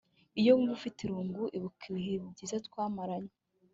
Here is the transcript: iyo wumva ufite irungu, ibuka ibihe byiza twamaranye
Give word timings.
iyo 0.39 0.49
wumva 0.53 0.71
ufite 0.77 0.97
irungu, 1.01 1.43
ibuka 1.57 1.83
ibihe 1.91 2.15
byiza 2.33 2.55
twamaranye 2.67 3.33